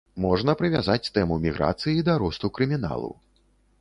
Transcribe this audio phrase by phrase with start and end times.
[0.23, 3.11] Можна прывязаць тэму міграцыі да росту крыміналу.